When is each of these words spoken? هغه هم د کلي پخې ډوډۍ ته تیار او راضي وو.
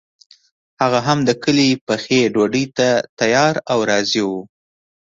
هغه 0.81 0.99
هم 1.07 1.19
د 1.27 1.31
کلي 1.43 1.69
پخې 1.87 2.19
ډوډۍ 2.33 2.65
ته 2.77 2.87
تیار 3.19 3.53
او 3.71 3.79
راضي 3.89 4.21
وو. 4.27 4.39